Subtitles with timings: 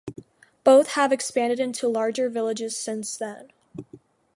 [0.63, 3.51] Both have expanded into larger villages since then.